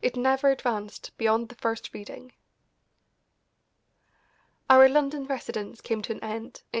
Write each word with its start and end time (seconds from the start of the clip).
It 0.00 0.16
never 0.16 0.50
advanced 0.50 1.16
beyond 1.16 1.48
the 1.48 1.54
first 1.54 1.94
reading. 1.94 2.32
Our 4.68 4.88
London 4.88 5.24
residence 5.26 5.80
came 5.80 6.02
to 6.02 6.10
an 6.14 6.18
end 6.18 6.26
in 6.26 6.80